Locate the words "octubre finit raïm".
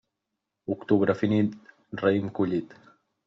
0.75-2.31